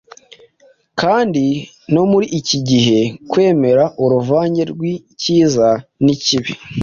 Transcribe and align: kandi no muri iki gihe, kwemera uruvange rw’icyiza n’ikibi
kandi 1.01 1.45
no 1.93 2.03
muri 2.11 2.25
iki 2.39 2.57
gihe, 2.69 2.99
kwemera 3.31 3.83
uruvange 4.03 4.61
rw’icyiza 4.71 5.69
n’ikibi 6.05 6.51